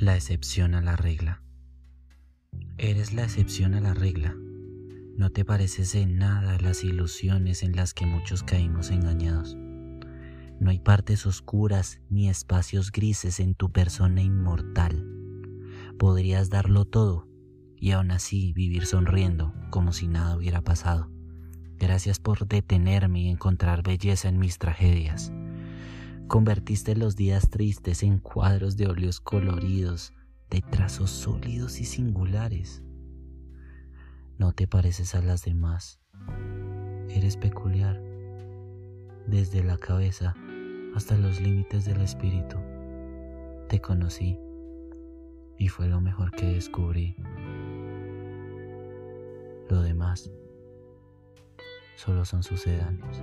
[0.00, 1.42] La excepción a la regla.
[2.78, 4.34] Eres la excepción a la regla.
[5.14, 9.58] No te pareces en nada a las ilusiones en las que muchos caímos engañados.
[10.58, 15.06] No hay partes oscuras ni espacios grises en tu persona inmortal.
[15.98, 17.28] Podrías darlo todo
[17.76, 21.10] y aún así vivir sonriendo como si nada hubiera pasado.
[21.78, 25.30] Gracias por detenerme y encontrar belleza en mis tragedias.
[26.30, 30.14] Convertiste los días tristes en cuadros de óleos coloridos,
[30.48, 32.84] de trazos sólidos y singulares.
[34.38, 36.00] No te pareces a las demás.
[37.08, 38.00] Eres peculiar,
[39.26, 40.36] desde la cabeza
[40.94, 42.58] hasta los límites del espíritu.
[43.68, 44.38] Te conocí
[45.58, 47.16] y fue lo mejor que descubrí.
[49.68, 50.30] Lo demás
[51.96, 53.20] solo son sucedáneos.